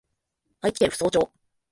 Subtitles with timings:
[0.61, 1.31] 愛知県扶桑町